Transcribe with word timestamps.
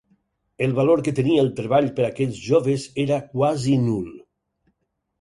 El 0.67 0.71
valor 0.79 1.03
que 1.07 1.13
tenia 1.19 1.43
el 1.43 1.51
treball 1.59 1.91
per 2.01 2.07
aquells 2.09 2.41
joves 2.49 2.89
era 3.07 3.23
quasi 3.37 3.81
nul. 3.87 4.13